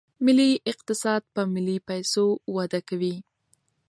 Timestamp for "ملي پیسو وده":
1.53-2.79